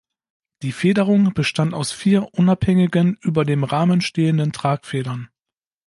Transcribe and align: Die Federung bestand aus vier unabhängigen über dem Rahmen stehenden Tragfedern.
Die 0.63 0.71
Federung 0.71 1.31
bestand 1.35 1.75
aus 1.75 1.91
vier 1.91 2.27
unabhängigen 2.33 3.19
über 3.21 3.45
dem 3.45 3.63
Rahmen 3.63 4.01
stehenden 4.01 4.51
Tragfedern. 4.51 5.29